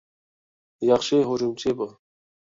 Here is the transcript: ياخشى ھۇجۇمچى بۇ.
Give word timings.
ياخشى 0.87 1.19
ھۇجۇمچى 1.31 1.75
بۇ. 1.83 1.89